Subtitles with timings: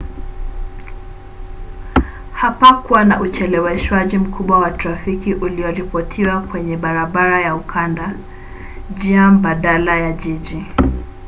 [2.31, 8.15] hapakuwa na ucheleweshwaji mkubwa wa trafiki ulioripotiwa kwenye barabara ya ukanda
[8.95, 10.65] njia mbadala ya jiji